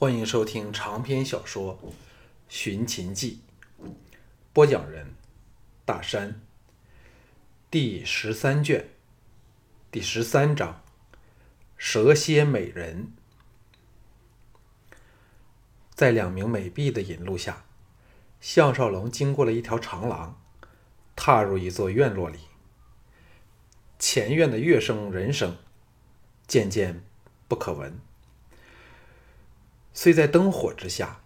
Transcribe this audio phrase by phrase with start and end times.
[0.00, 1.78] 欢迎收听长篇小说
[2.48, 3.42] 《寻秦记》，
[4.50, 5.14] 播讲人：
[5.84, 6.40] 大山。
[7.70, 8.88] 第十三卷，
[9.90, 10.80] 第十三章：
[11.76, 13.12] 蛇蝎美人。
[15.94, 17.66] 在两名美婢的引路下，
[18.40, 20.40] 项少龙经过了一条长廊，
[21.14, 22.38] 踏入一座院落里。
[23.98, 25.58] 前院的乐声、人声
[26.46, 27.04] 渐渐
[27.46, 28.00] 不可闻。
[30.02, 31.20] 虽在灯火之下，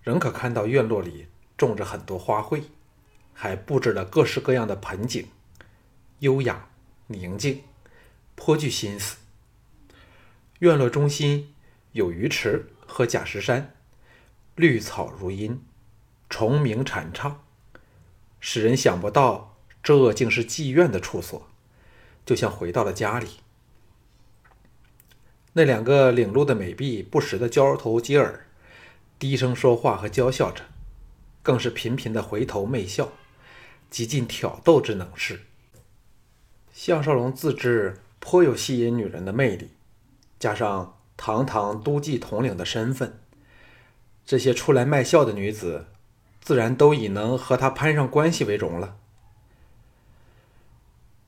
[0.00, 2.62] 仍可看到院落里种着很多花卉，
[3.32, 5.26] 还布置了各式各样的盆景，
[6.20, 6.68] 优雅
[7.08, 7.64] 宁静，
[8.36, 9.16] 颇具心思。
[10.60, 11.56] 院落中心
[11.90, 13.74] 有鱼池和假石山，
[14.54, 15.60] 绿草如茵，
[16.30, 17.42] 虫鸣蝉唱，
[18.38, 21.48] 使人想不到这竟是妓院的处所，
[22.24, 23.40] 就像回到了家里。
[25.56, 28.46] 那两个领路的美婢不时的交头接耳，
[29.18, 30.64] 低声说话和娇笑着，
[31.42, 33.12] 更是频频的回头媚笑，
[33.88, 35.42] 极尽挑逗之能事。
[36.72, 39.70] 项少龙自知颇有吸引女人的魅力，
[40.40, 43.20] 加上堂堂都记统领的身份，
[44.26, 45.86] 这些出来卖笑的女子，
[46.40, 48.96] 自然都以能和他攀上关系为荣了。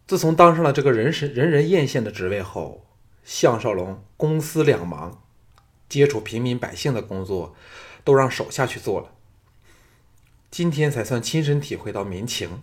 [0.09, 2.86] 自从当上了这个人人人人艳羡的职位后，
[3.27, 5.21] 项少龙公私两忙，
[5.89, 7.57] 接触平民百姓的工作
[8.05, 9.13] 都让手下去做了。
[10.49, 12.63] 今天才算亲身体会到民情，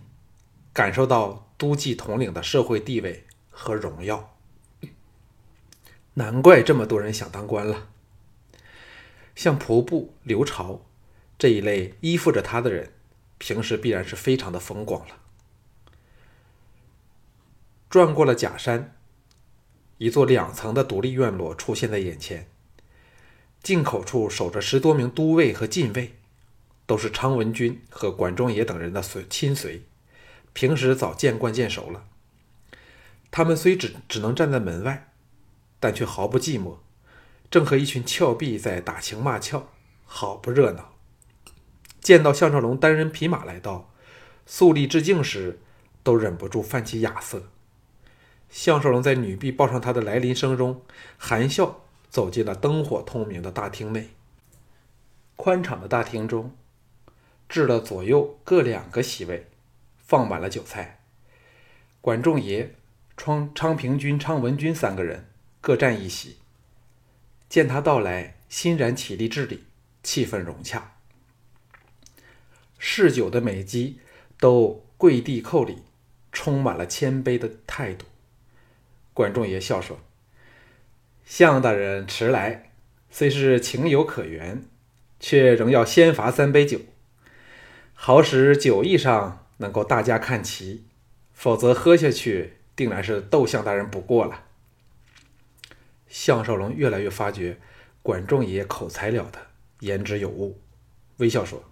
[0.72, 4.34] 感受到都记统领的社会地位和荣耀。
[6.14, 7.88] 难怪这么多人想当官了。
[9.34, 10.80] 像仆部、刘朝
[11.36, 12.94] 这一类依附着他的人，
[13.36, 15.18] 平时必然是非常的风光了。
[17.90, 18.93] 转过了假山。
[19.98, 22.48] 一座两层的独立院落出现在眼前。
[23.62, 26.14] 进口处守着十多名都尉和禁卫，
[26.84, 29.82] 都是昌文君和管仲爷等人的随亲随，
[30.52, 32.04] 平时早见惯见熟了。
[33.30, 35.12] 他们虽只只能站在门外，
[35.80, 36.76] 但却毫不寂寞，
[37.50, 39.68] 正和一群俏婢在打情骂俏，
[40.04, 40.92] 好不热闹。
[42.00, 43.90] 见到项少龙单人匹马来到，
[44.44, 45.60] 肃立致敬时，
[46.02, 47.48] 都忍不住泛起雅色。
[48.54, 50.80] 项少龙在女婢报上他的来临声中，
[51.18, 54.10] 含笑走进了灯火通明的大厅内。
[55.34, 56.54] 宽敞的大厅中，
[57.48, 59.48] 置了左右各两个席位，
[59.98, 61.00] 放满了酒菜。
[62.00, 62.76] 管仲爷、
[63.16, 65.26] 昌昌平君、昌文君三个人
[65.60, 66.36] 各占一席。
[67.48, 69.64] 见他到来，欣然起立致礼，
[70.04, 70.92] 气氛融洽。
[72.78, 73.98] 嗜酒的美姬
[74.38, 75.78] 都跪地叩礼，
[76.30, 78.06] 充满了谦卑的态度。
[79.14, 80.00] 管仲爷笑说
[81.24, 82.72] ：“向大人迟来，
[83.10, 84.64] 虽是情有可原，
[85.20, 86.80] 却仍要先罚三杯酒，
[87.94, 90.84] 好使酒意上能够大家看齐。
[91.32, 94.42] 否则喝下去，定然是斗向大人不过了。”
[96.08, 97.58] 项少龙越来越发觉
[98.02, 99.38] 管仲爷口才了得，
[99.80, 100.60] 言之有物，
[101.18, 101.62] 微笑说：“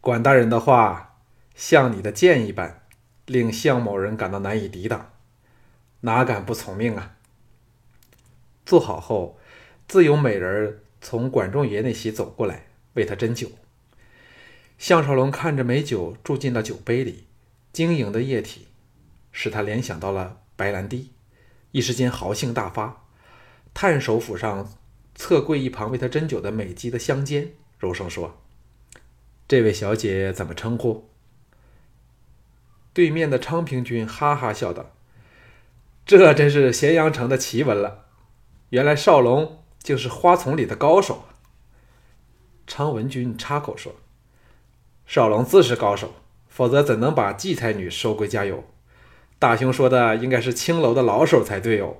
[0.00, 1.18] 管大人的话，
[1.54, 2.82] 像你的剑一般，
[3.26, 5.10] 令项某人感到难以抵挡。”
[6.04, 7.16] 哪敢不从命啊！
[8.66, 9.38] 做好后，
[9.88, 13.50] 自有美人从管仲爷那席走过来，为他斟酒。
[14.76, 17.24] 项少龙看着美酒注进了酒杯里，
[17.72, 18.68] 晶莹的液体
[19.32, 21.12] 使他联想到了白兰地，
[21.70, 23.06] 一时间豪兴大发，
[23.72, 24.74] 探手抚上
[25.14, 28.42] 侧跪一旁为他斟酒的美姬的香肩，柔声说
[29.48, 31.08] ：“这位小姐怎么称呼？”
[32.92, 34.90] 对面的昌平君哈哈笑道。
[36.06, 38.04] 这真是咸阳城的奇闻了！
[38.68, 41.24] 原来少龙竟是花丛里的高手。
[42.66, 43.94] 昌文君插口说
[45.06, 46.14] ：“少龙自是高手，
[46.46, 48.64] 否则怎能把季才女收归家有？
[49.38, 51.96] 大兄说的应该是青楼的老手才对哦。”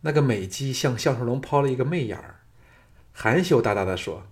[0.00, 2.40] 那个美姬向项少龙抛了一个媚眼儿，
[3.12, 4.22] 含羞答答的说：“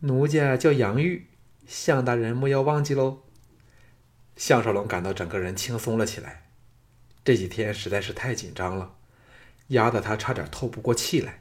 [0.00, 1.28] 奴家叫杨玉，
[1.64, 3.22] 向大人莫要忘记喽。”
[4.34, 6.43] 项少龙感到整个人轻松了起来。
[7.24, 8.94] 这几天实在是太紧张了，
[9.68, 11.40] 压得他差点透不过气来。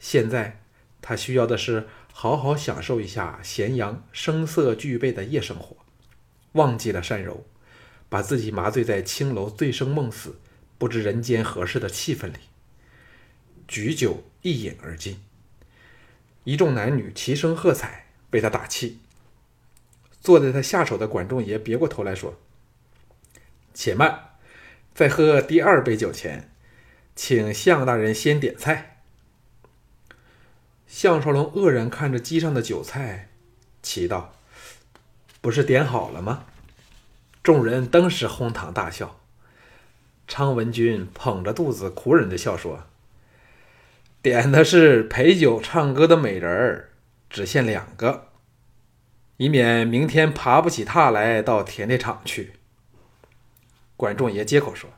[0.00, 0.60] 现在
[1.00, 5.76] 他需要的是好好享受一下咸阳声色俱备的夜生活，
[6.52, 7.46] 忘记了善柔，
[8.08, 10.40] 把自己麻醉在青楼醉生梦死、
[10.76, 12.38] 不知人间何事的气氛里。
[13.68, 15.20] 举酒一饮而尽，
[16.42, 18.98] 一众男女齐声喝彩，为他打气。
[20.20, 22.36] 坐在他下手的管仲爷别过头来说
[23.72, 24.25] ：“且慢。”
[24.96, 26.48] 在喝第二杯酒前，
[27.14, 29.02] 请向大人先点菜。
[30.86, 33.28] 项少龙愕然看着机上的酒菜，
[33.82, 34.32] 奇道
[35.42, 36.46] ：“不是点好了吗？”
[37.44, 39.20] 众人登时哄堂大笑。
[40.26, 42.84] 昌文君捧着肚子苦忍着笑说
[44.22, 46.88] ：“点的是陪酒唱歌的美人儿，
[47.28, 48.28] 只限两个，
[49.36, 52.54] 以免明天爬不起榻来到田猎场去。”
[53.96, 54.90] 管仲爷接口说：“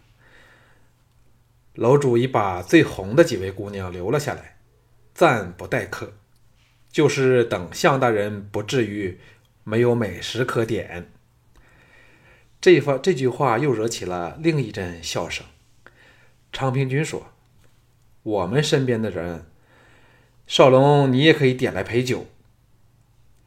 [1.74, 4.58] 楼主已把最红的几位姑娘留了下来，
[5.14, 6.14] 暂不待客，
[6.90, 9.20] 就是等向大人不至于
[9.62, 11.10] 没有美食可点。”
[12.60, 15.46] 这番这句话又惹起了另一阵笑声。
[16.52, 17.28] 昌平君说
[18.24, 19.46] ：“我们身边的人，
[20.46, 22.26] 少龙，你也可以点来陪酒。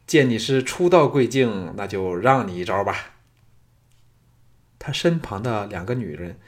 [0.07, 3.15] 见你是初到贵境，那就让你一招吧。”
[4.83, 6.39] 他身旁的两个女人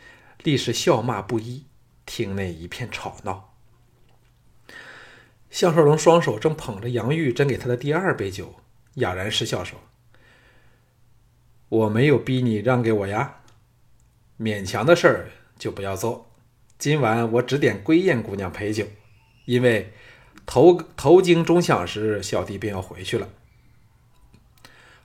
[0.41, 1.67] 立时笑骂不一，
[2.03, 3.53] 厅内一片吵闹。
[5.51, 8.55] 项少龙双手正捧着杨玉斟给他的第二杯酒，
[8.95, 9.79] 哑然失笑说。
[11.69, 13.41] 我没有逼你让给我呀，
[14.39, 16.31] 勉强的事儿就不要做。
[16.79, 18.87] 今晚我只点归燕姑娘陪酒，
[19.45, 19.93] 因为
[20.47, 23.29] 头头经钟响时，小弟便要回去了。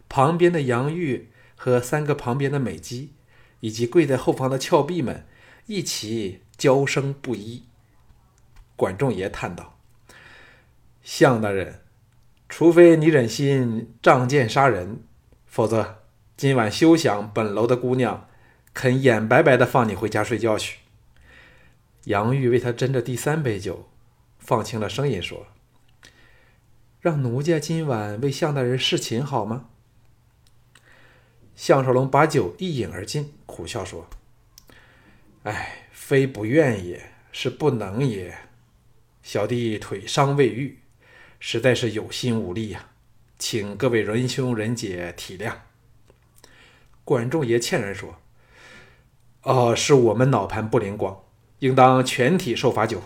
[0.08, 3.12] 旁边的杨玉和三个旁边的美姬，
[3.60, 5.26] 以及跪在后方的峭壁们，
[5.66, 7.64] 一起娇声不一。
[8.76, 9.78] 管仲爷叹道
[11.02, 11.82] ：“向大人，
[12.48, 15.02] 除非你忍心仗剑杀人，
[15.46, 15.98] 否则。”
[16.38, 18.28] 今晚休想本楼的姑娘
[18.72, 20.78] 肯眼白白的放你回家睡觉去。
[22.04, 23.88] 杨玉为他斟着第三杯酒，
[24.38, 25.48] 放轻了声音说
[27.02, 29.70] ：“让奴家今晚为向大人侍寝好吗？”
[31.56, 34.08] 项少龙把酒一饮而尽，苦笑说
[35.42, 38.38] ：“哎，非不愿也，是不能也。
[39.20, 40.78] 小弟腿伤未愈，
[41.40, 42.90] 实在是有心无力呀，
[43.36, 45.56] 请各位仁兄仁姐体谅。”
[47.02, 48.20] 管仲爷歉然说
[49.42, 51.24] ：“哦，是我们脑盘不灵光，
[51.58, 53.02] 应当全体受罚酒。”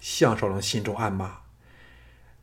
[0.00, 1.40] 项少龙心中暗骂：“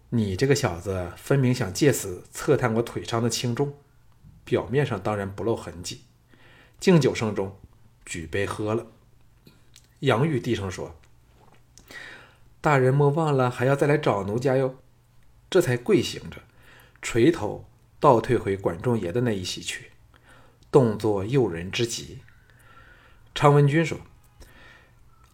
[0.10, 3.74] 你这个小子，分明想借此测探我腿伤的轻重，
[4.44, 6.04] 表面上当然不露痕迹。”
[6.80, 7.58] 敬酒声中，
[8.06, 8.86] 举杯喝了。
[10.00, 10.96] 杨玉低声说
[12.62, 14.76] ：“大人莫忘了，还要再来找奴家哟。”
[15.50, 16.38] 这才跪行着，
[17.02, 17.66] 垂头
[18.00, 19.92] 倒退回管仲爷的那一席去。
[20.72, 22.20] 动作诱人之极。
[23.34, 23.98] 昌文君说：“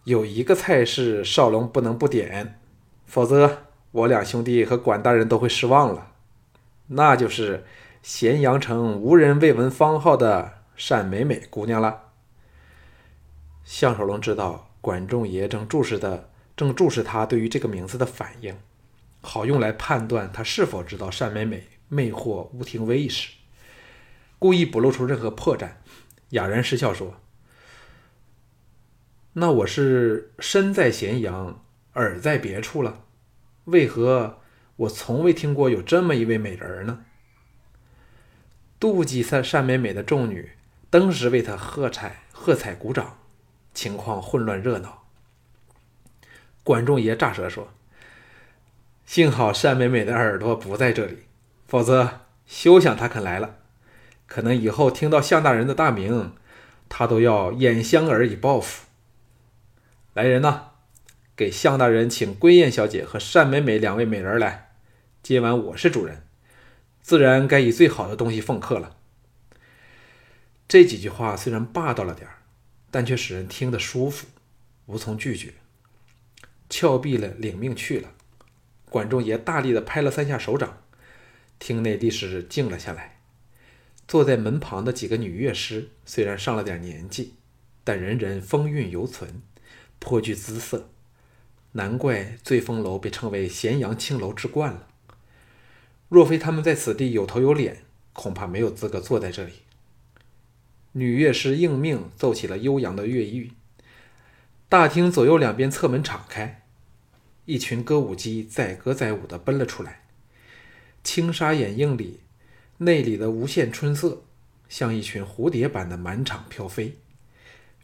[0.04, 2.58] 有一个菜是少龙不能不点，
[3.06, 6.12] 否则我两兄弟和管大人都会失望了。
[6.88, 7.64] 那就是
[8.02, 12.12] 咸阳城无人未闻芳号的单美美姑娘了。”
[13.64, 18.56] 项少龙知道管仲爷正注视的，正注视他对于这个名字的反应，
[19.20, 23.32] 好用来判断他是否知道单美美魅惑吴廷威一事。
[24.38, 25.70] 故意不露出任何破绽，
[26.30, 27.20] 哑然失笑说
[29.34, 31.64] ：“那我是身在咸阳，
[31.94, 33.04] 耳在别处了，
[33.64, 34.40] 为何
[34.76, 37.04] 我从未听过有这么一位美人呢？”
[38.78, 40.52] 妒忌善善美美的众女
[40.88, 43.18] 登时为他喝彩喝彩鼓掌，
[43.74, 45.02] 情况混乱热闹。
[46.62, 47.68] 管仲爷乍舌说
[49.04, 51.24] ：“幸好单美美的耳朵不在这里，
[51.66, 53.56] 否则休想她肯来了。”
[54.26, 56.32] 可能以后听到向大人的大名，
[56.88, 58.86] 他都要掩香儿以报复。
[60.14, 60.70] 来人呐，
[61.36, 64.72] 给向大人请归燕小姐和单美美两位美人来。
[65.22, 66.26] 今晚我是主人，
[67.00, 68.95] 自然该以最好的东西奉客了。
[70.68, 72.38] 这几句话虽然霸道了点儿，
[72.90, 74.26] 但却使人听得舒服，
[74.86, 75.54] 无从拒绝。
[76.68, 78.12] 峭壁了，领命去了。
[78.90, 80.82] 管仲爷大力的拍了三下手掌，
[81.58, 83.20] 厅内立时静了下来。
[84.08, 87.34] 坐在门旁的几个女乐师虽然上了点年纪，
[87.84, 89.42] 但人人风韵犹存，
[89.98, 90.88] 颇具姿色，
[91.72, 94.88] 难怪醉风楼被称为咸阳青楼之冠了。
[96.08, 99.52] 若非他们在此地有头有脸，恐怕没有资格坐在这里。
[100.98, 103.50] 女乐师应命奏起了悠扬的乐韵，
[104.66, 106.62] 大厅左右两边侧门敞开，
[107.44, 110.06] 一群歌舞姬载歌载舞地奔了出来，
[111.04, 112.20] 轻纱掩映里。
[112.78, 114.22] 内里的无限春色，
[114.70, 116.96] 像一群蝴蝶般的满场飘飞，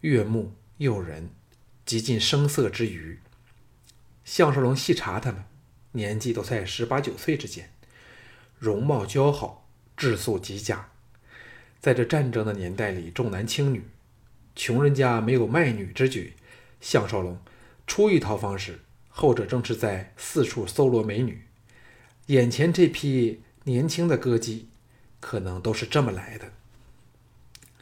[0.00, 1.28] 悦目诱人，
[1.84, 3.18] 极尽声色之余。
[4.24, 5.44] 项少龙细查他们，
[5.92, 7.70] 年纪都在十八九岁之间，
[8.58, 10.91] 容貌姣好，质素极佳。
[11.82, 13.82] 在这战争的年代里，重男轻女，
[14.54, 16.34] 穷人家没有卖女之举。
[16.80, 17.36] 项少龙
[17.88, 21.42] 出于逃方时，后者正是在四处搜罗美女。
[22.26, 24.68] 眼前这批年轻的歌姬，
[25.18, 26.52] 可能都是这么来的。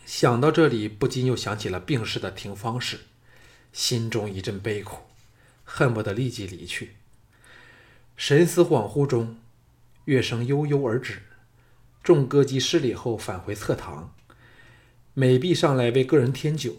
[0.07, 3.00] 想到这里，不禁又想起了病逝的廷芳氏，
[3.71, 5.02] 心中一阵悲苦，
[5.62, 6.92] 恨不得立即离去。
[8.16, 9.37] 神思恍惚中，
[10.07, 11.21] 乐声悠悠而止，
[12.02, 14.12] 众歌姬失礼后返回侧堂。
[15.14, 16.76] 美婢上来为各人添酒，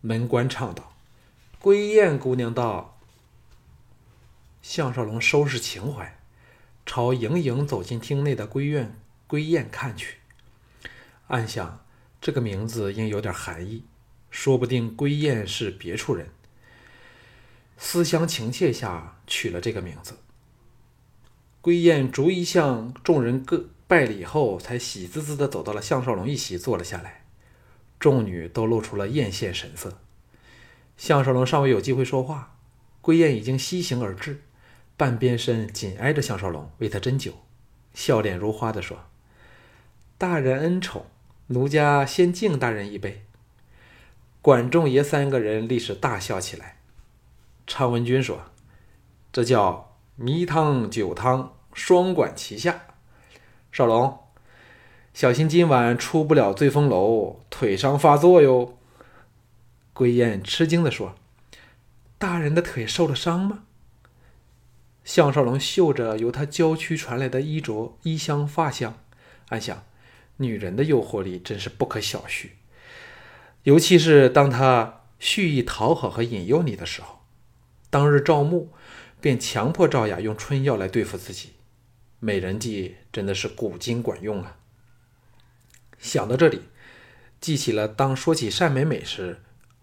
[0.00, 0.96] 门官唱道
[1.60, 2.98] ：“归燕姑娘到。”
[4.62, 6.18] 项少龙收拾情怀，
[6.86, 10.16] 朝盈盈走进厅内的归院归燕看去，
[11.28, 11.80] 暗想。
[12.20, 13.84] 这个名字应有点含义，
[14.30, 16.30] 说不定归燕是别处人，
[17.76, 20.16] 思乡情切下取了这个名字。
[21.60, 27.24] 归燕逐一向众人各拜礼后，才喜滋滋地走到了项少龙一席，坐了下来。
[28.00, 29.98] 众女都露出了艳羡神色。
[30.96, 32.56] 项少龙尚未有机会说话，
[33.00, 34.42] 归燕已经西行而至，
[34.96, 37.32] 半边身紧挨着项少龙，为他斟酒，
[37.92, 39.04] 笑脸如花地说
[40.16, 41.06] ：“大人恩宠。”
[41.48, 43.26] 奴家先敬大人一杯。
[44.40, 46.78] 管仲爷三个人立时大笑起来。
[47.66, 48.44] 常文君说
[49.30, 52.80] ：“这叫迷汤酒汤，双管齐下。”
[53.74, 54.20] 少龙，
[55.12, 58.78] 小心今晚出不了醉风楼，腿伤发作哟。
[59.92, 61.16] 归燕吃惊地说
[62.16, 63.64] ：“大人的腿受了伤吗？”
[65.02, 68.96] 项少龙嗅着由他娇躯传来的衣着、衣香、发香，
[69.48, 69.82] 暗想。
[70.36, 72.50] 女人的诱惑力真是不可小觑，
[73.64, 77.22] 尤其是当她蓄意讨好和引诱你的时候。
[77.90, 78.70] 当日赵牧
[79.20, 81.54] 便强迫赵雅用春药来对付自己，
[82.24, 84.56] 美人计真的是古今管用啊！
[85.98, 86.62] 想到这里，
[87.38, 89.42] 记起了当说起单美美时，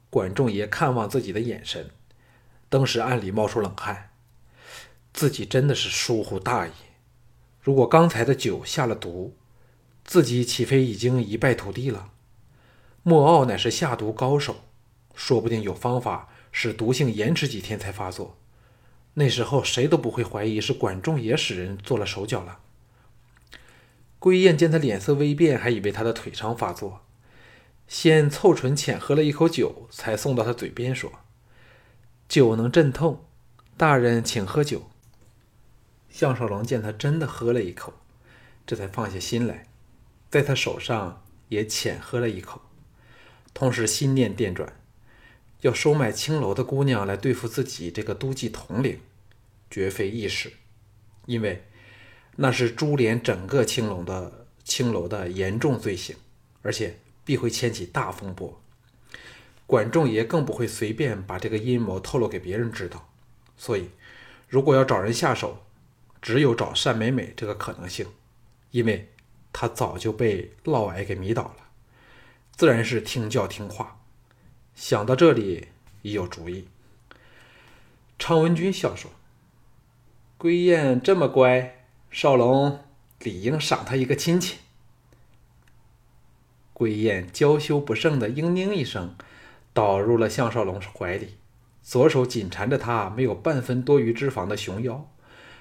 [0.10, 1.92] 管仲爷看望自己的眼神，
[2.68, 4.10] 当时暗里冒出冷汗，
[5.14, 6.72] 自己真的是疏忽大意。
[7.62, 9.38] 如果刚才的酒下了毒，
[10.04, 12.10] 自己岂非已经一败涂地了？
[13.04, 14.64] 莫傲乃是下毒高手，
[15.14, 18.41] 说不定有方法使毒性延迟几天才发作。
[19.16, 22.60] 那时候谁都不会怀疑是管仲也使人做了手脚了。
[24.20, 27.02] 归燕见他脸色微变，还以为他的腿伤发作，
[27.88, 31.12] 先凑唇浅喝了一口酒，才送到他嘴边说
[32.30, 33.26] ：“酒能镇痛，
[33.76, 34.90] 大人请喝酒。”
[36.10, 37.94] 项少龙见他真的喝了一口，
[38.66, 39.66] 这才放下心来。
[40.30, 42.62] 在他手上也浅喝了一口，
[43.54, 44.81] 同时心念电转，
[45.62, 49.00] 要收买青楼的姑娘来对付自己这个都记统领，
[49.70, 50.54] 绝非易事，
[51.26, 51.64] 因为
[52.36, 56.16] 那是株连整个青楼的青楼的严重罪行，
[56.62, 58.62] 而且必会掀起大风波。
[59.66, 63.10] 管仲爷更不会随便把这个阴谋透露给别人知道，
[63.58, 63.90] 所以
[64.48, 65.64] 如果要找人下手，
[66.22, 68.08] 只有找单美美这个可能性，
[68.72, 69.08] 因为。
[69.54, 71.58] 她早就被嫪毐给迷倒了，
[72.56, 74.01] 自然是听教听话。
[74.76, 75.68] 想到这里，
[76.02, 76.68] 已有主意。
[78.18, 79.12] 常文君笑说
[80.38, 82.84] ：“归燕这么乖，少龙
[83.20, 84.60] 理应赏他一个亲亲。”
[86.74, 89.16] 归燕娇羞不胜的嘤咛一声，
[89.74, 91.36] 倒入了项少龙怀里，
[91.84, 95.08] 左手紧缠着他没有半分多余脂肪的熊腰，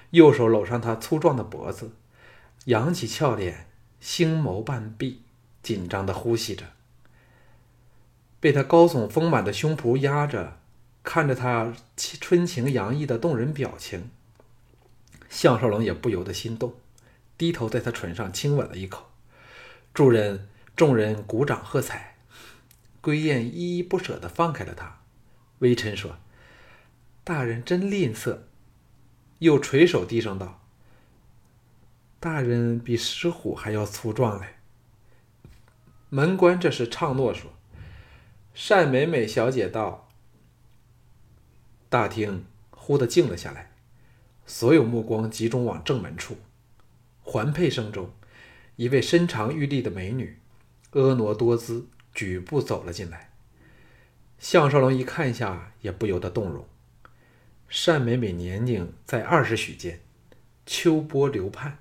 [0.09, 1.91] 右手搂上他粗壮的脖子，
[2.65, 3.67] 扬起俏脸。
[3.99, 5.21] 星眸半闭，
[5.61, 6.65] 紧张的呼吸着。
[8.41, 10.57] 被他高耸丰满的胸脯压着，
[11.01, 14.09] 看着他春情洋溢的动人表情，
[15.29, 16.73] 项少龙也不由得心动，
[17.37, 19.11] 低头在他唇上亲吻了一口。
[19.93, 22.17] 众人众人鼓掌喝彩。
[22.99, 24.99] 归燕依依不舍地放开了他，
[25.57, 26.17] 微嗔说
[27.25, 28.37] ：“大人真吝啬。”
[29.39, 30.61] 又垂手低声道。
[32.19, 34.57] 大人比石虎还要粗壮嘞。
[36.09, 37.51] 门官这时唱诺说
[38.53, 40.09] ：“单美美小姐到。”
[41.89, 43.71] 大厅忽地静了下来，
[44.45, 46.37] 所有目光集中往正门处。
[47.21, 48.11] 环佩声中，
[48.75, 50.39] 一位身长玉立的美女，
[50.91, 53.31] 婀娜多姿，举步走了进来。
[54.39, 56.65] 项少龙一看下，也不由得动容。
[57.85, 60.01] 单美美年龄在二十许间，
[60.65, 61.79] 秋波流盼。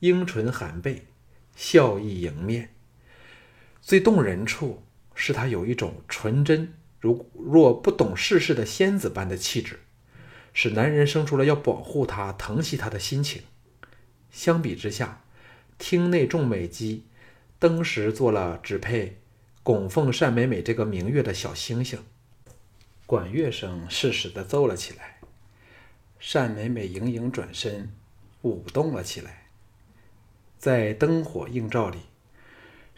[0.00, 1.06] 樱唇含贝，
[1.54, 2.74] 笑意迎面。
[3.82, 4.82] 最动人处
[5.22, 9.80] 是她有一种纯真如若不懂世事的仙子般的气质，
[10.54, 13.42] 使男人生出了要保护她、疼惜她的心情。
[14.30, 15.22] 相比之下，
[15.76, 17.04] 厅内众美姬
[17.58, 19.18] 登时做了只配
[19.62, 21.98] 供奉单美美这个明月的小星星。
[23.04, 25.20] 管乐声适时的奏了起来。
[26.32, 27.92] 单美美盈盈转身，
[28.42, 29.48] 舞动了起来。
[30.58, 31.98] 在灯火映照里，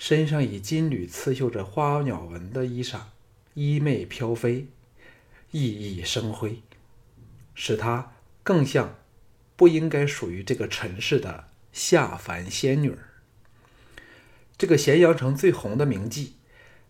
[0.03, 3.03] 身上以金缕刺绣着花鸟纹的衣裳，
[3.55, 4.67] 衣袂飘飞，
[5.53, 6.61] 熠熠生辉，
[7.55, 8.11] 使她
[8.43, 8.99] 更像
[9.55, 12.99] 不应该属于这个尘世的下凡仙女儿。
[14.59, 16.31] 这个咸阳城最红的名妓，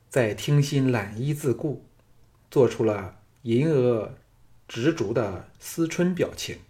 [0.09, 1.85] 在听心揽衣自顾，
[2.50, 4.14] 做出了银额
[4.66, 6.61] 执着的思春表情，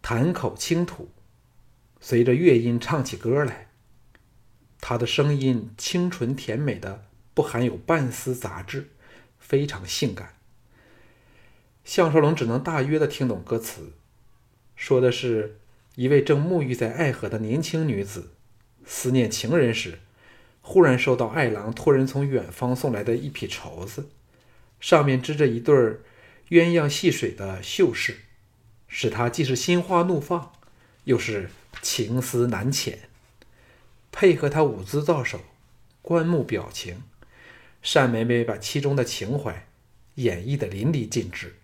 [0.00, 1.10] 潭口轻吐。
[2.00, 3.69] 随着乐音唱起歌来，
[4.80, 8.88] 他的声音清纯甜美的，不含有半丝杂质，
[9.38, 10.34] 非常性感。
[11.84, 13.92] 项少龙只能大约的听懂歌词，
[14.74, 15.58] 说的是
[15.94, 18.30] 一位正沐浴在爱河的年轻女子，
[18.84, 19.98] 思念情人时，
[20.60, 24.08] 忽然收到爱郎托人从远方送来的一匹绸子，
[24.80, 25.74] 上面织着一对
[26.48, 28.18] 鸳鸯戏水的绣饰，
[28.88, 30.52] 使他既是心花怒放，
[31.04, 31.50] 又是。
[31.82, 32.94] 情思难遣，
[34.12, 35.40] 配合他舞姿造手、
[36.02, 37.02] 观目表情，
[37.94, 39.68] 单美美把其中的情怀
[40.16, 41.56] 演绎的淋漓尽致，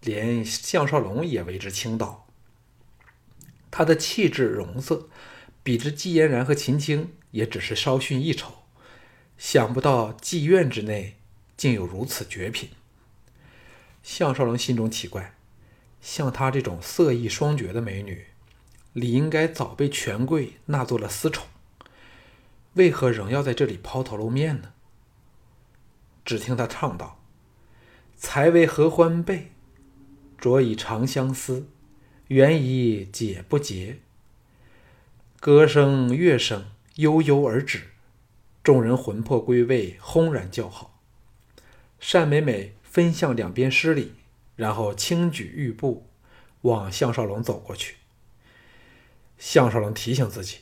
[0.00, 2.26] 连项少龙也为之倾倒。
[3.70, 5.08] 她的气质容色，
[5.62, 8.52] 比之季嫣然和秦青也只是稍逊一筹，
[9.36, 11.16] 想不到妓院之内
[11.56, 12.70] 竟有如此绝品。
[14.02, 15.34] 项少龙心中奇怪，
[16.00, 18.26] 像她这种色艺双绝的美女。
[18.92, 21.46] 理应该早被权贵纳做了私宠，
[22.74, 24.72] 为何仍要在这里抛头露面呢？
[26.24, 27.20] 只听他唱道
[28.16, 29.52] ：“才为合欢被，
[30.38, 31.68] 着以长相思，
[32.28, 33.98] 缘已解不结。
[35.40, 37.90] 歌声乐声悠悠而止，
[38.62, 41.00] 众人魂魄归位，轰然叫好。”
[42.12, 44.12] 单美美分向两边施礼，
[44.56, 46.06] 然后轻举玉步，
[46.62, 47.96] 往项少龙走过去。
[49.38, 50.58] 项少龙提醒自己，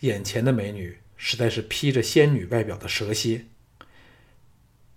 [0.00, 3.44] 眼前的美女实在是披着仙女外表的蛇蝎，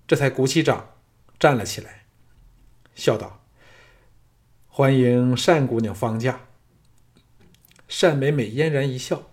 [0.07, 0.95] 这才鼓起掌
[1.37, 2.05] 站了起来，
[2.95, 3.43] 笑道
[4.69, 6.47] ：“欢迎单姑娘方驾。”
[7.99, 9.29] 单美美嫣然一笑，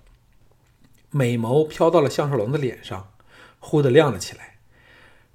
[1.10, 3.12] 美眸飘到了项少龙的脸上，
[3.60, 4.58] 忽地亮了起来，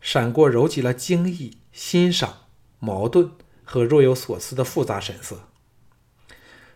[0.02, 2.48] 闪过揉集了惊异、欣赏、
[2.80, 3.32] 矛盾
[3.63, 5.48] 和若有所思的复杂神色。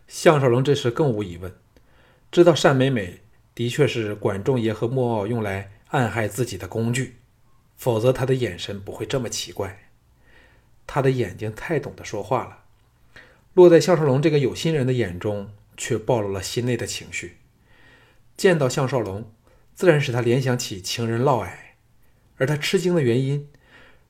[0.08, 1.54] 项少龙这时更无疑问，
[2.32, 3.22] 知道单美美
[3.58, 7.16] 的确是管仲爷和莫傲用来暗害自己的工具，
[7.76, 9.90] 否则他的眼神不会这么奇怪。
[10.86, 12.60] 他的眼睛太懂得说话了，
[13.56, 17.38] 落在项少龙这个有心人的眼中，却暴露了心内的情绪。
[18.36, 19.32] 见到项少龙，
[19.74, 21.50] 自然使他联想起情人嫪毐，
[22.36, 23.50] 而他吃惊的原因，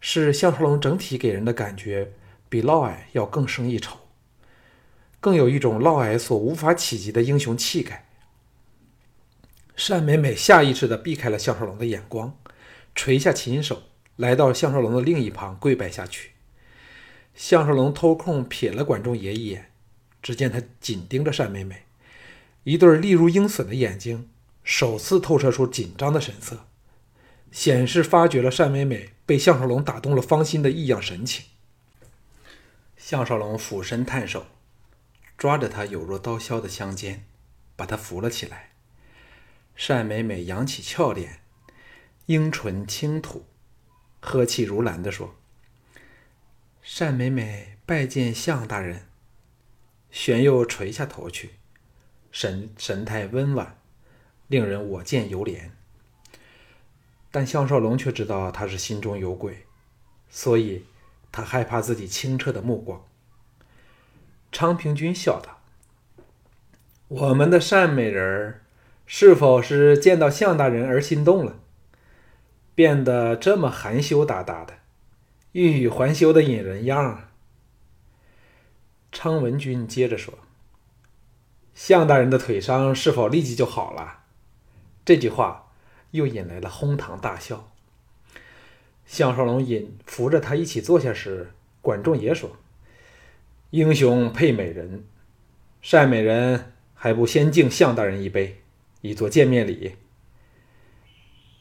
[0.01, 2.11] 是项少龙整体给人的感觉
[2.49, 3.97] 比嫪毐要更胜一筹。
[5.21, 8.06] 更有一种嫪毐所无法企及的英雄气概。
[9.77, 12.35] 单美美下意识地避开了项少龙的眼光，
[12.95, 13.83] 垂下琴手，
[14.15, 16.31] 来到项少龙的另一旁跪拜下去。
[17.35, 19.71] 项少龙偷空瞥了管仲爷一眼，
[20.21, 21.83] 只见他紧盯着单美美，
[22.63, 24.27] 一对利如鹰隼的眼睛
[24.63, 26.65] 首次透射出紧张的神色，
[27.51, 31.45] 显示发觉了单美美被项少龙打动了芳心的异样神情。
[32.97, 34.47] 项少龙俯身探手。
[35.37, 37.23] 抓着他有若刀削的香肩，
[37.75, 38.71] 把他扶了起来。
[39.77, 41.39] 单美美扬起俏脸，
[42.25, 43.45] 樱唇轻吐，
[44.19, 45.35] 呵气如兰地说
[46.97, 49.07] ：“单美美拜见项大人。”
[50.09, 51.51] 玄又垂下头去，
[52.31, 53.77] 神神态温婉，
[54.47, 55.69] 令人我见犹怜。
[57.29, 59.65] 但项少龙却知道他是心中有鬼，
[60.29, 60.85] 所以
[61.31, 63.05] 他害怕自己清澈的目光。
[64.51, 65.59] 昌平君笑道
[67.09, 68.61] ：“我们的单美人儿，
[69.07, 71.57] 是否是见到项大人而心动了，
[72.75, 74.73] 变得这么含羞答答的，
[75.53, 77.31] 欲语还休的引人样啊？”
[79.11, 80.37] 昌文君接着说
[81.73, 84.25] ：“项大人的腿伤是否立即就好了？”
[85.05, 85.71] 这句话
[86.11, 87.71] 又引来了哄堂大笑。
[89.05, 92.57] 项少龙引扶着他一起坐下时，管仲也说。
[93.69, 95.05] 英雄配美人，
[95.81, 98.61] 善美人还不先敬项大人一杯，
[99.01, 99.95] 以作见面礼。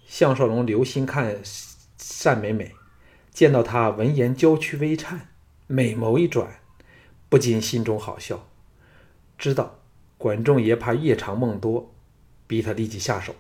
[0.07, 1.39] 项少龙留心看
[2.23, 2.73] 单美美，
[3.31, 5.29] 见到她闻言娇躯微颤，
[5.67, 6.61] 美眸一转，
[7.29, 8.49] 不禁心中好笑，
[9.37, 9.81] 知道
[10.19, 11.95] 管仲爷怕夜长梦多，
[12.47, 13.35] 逼他立即下手。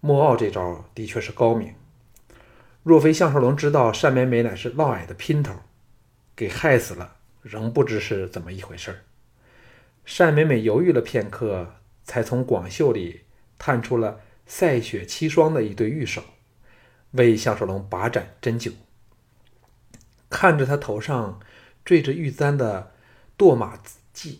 [0.00, 1.74] 莫傲这招的确是高明，
[2.82, 5.54] 若非项少龙知道单美美乃是嫪毐的姘头，
[6.34, 7.16] 给害死了。
[7.42, 8.98] 仍不知是怎么一回事儿。
[10.18, 11.76] 单美美犹豫了片刻，
[12.10, 13.20] 才从广袖里
[13.56, 16.24] 探出了赛雪七霜的一对玉手，
[17.12, 18.72] 为项少龙把盏斟酒。
[20.28, 21.38] 看着他头上
[21.84, 22.94] 缀着玉簪的
[23.38, 23.78] 堕马
[24.12, 24.38] 髻，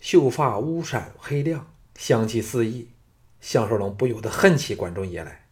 [0.00, 2.88] 秀发乌闪黑亮，香气四溢，
[3.40, 5.46] 项少龙不由得恨起管仲爷来，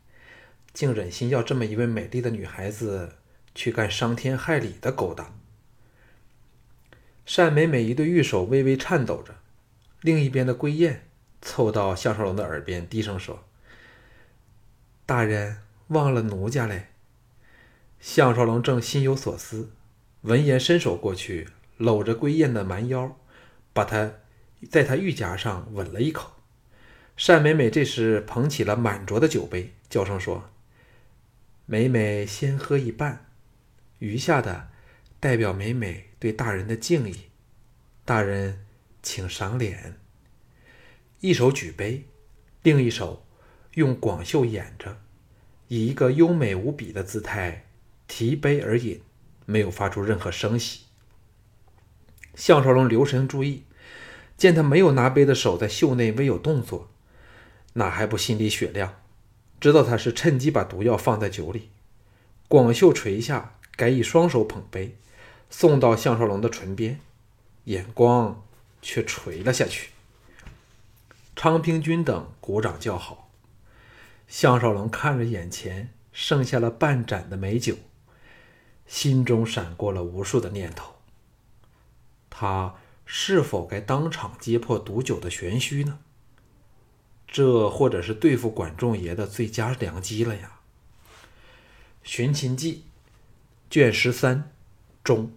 [0.73, 3.13] 竟忍心要这么一位美丽的女孩子
[3.55, 5.39] 去干伤天害理的勾当。
[7.25, 9.37] 单美美一对玉手微微颤抖着，
[10.01, 11.07] 另一边的归燕
[11.45, 13.45] 凑到项少龙的耳边低声说
[15.05, 16.89] ：“大人忘了奴家嘞。”
[18.01, 19.71] 项少龙正心有所思，
[20.23, 23.17] 闻言伸手过去，搂着归燕的蛮腰，
[23.75, 24.15] 把她
[24.71, 26.33] 在她玉颊上吻了一口。
[27.27, 30.51] 单美美这时捧起了满桌的酒杯，娇声说
[31.67, 33.27] ：“美美先喝一半，
[33.99, 34.71] 余下的
[35.21, 37.25] 代表美美。”对大人的敬意，
[38.07, 38.65] 大人
[39.03, 40.01] 请赏脸。
[41.25, 42.05] 一手举杯，
[42.63, 43.25] 另一手
[43.77, 44.99] 用广袖掩着，
[45.69, 47.65] 以一个优美无比的姿态
[48.07, 49.01] 提杯而饮，
[49.47, 50.83] 没有发出任何声息。
[52.35, 53.63] 项少龙留神注意，
[54.37, 56.91] 见他没有拿杯的手在袖内微有动作，
[57.73, 59.01] 哪还不心里雪亮？
[59.59, 61.71] 知道他是趁机把毒药放在酒里。
[62.49, 64.99] 广袖垂下，改以双手捧杯。
[65.49, 67.01] 送到项少龙的唇边，
[67.65, 68.45] 眼光
[68.83, 69.94] 却垂了下去。
[71.37, 73.31] 昌平君等鼓掌叫好。
[74.27, 77.77] 项少龙看着眼前剩下了半盏的美酒，
[78.87, 80.95] 心中闪过了无数的念头。
[82.31, 85.99] 他是否该当场揭破毒酒的玄虚呢？
[87.27, 90.61] 这或者是对付管仲爷的最佳良机了呀！
[92.03, 92.85] 《寻秦记》
[93.73, 94.53] 卷十三
[95.03, 95.33] 中。